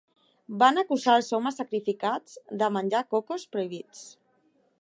Van 0.63 0.81
acusar 0.81 1.17
els 1.19 1.29
homes 1.39 1.59
sacrificats 1.61 2.39
de 2.63 2.73
menjar 2.79 3.05
cocos 3.15 3.49
prohibits. 3.57 4.05